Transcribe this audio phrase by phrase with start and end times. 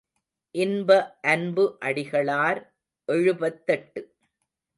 [0.55, 1.19] இன்ப
[1.23, 2.61] அன்பு அடிகளார்
[3.07, 4.01] எழுபத்தெட்டு.